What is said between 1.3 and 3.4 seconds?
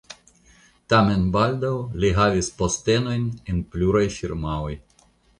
baldaŭ li havis postenojn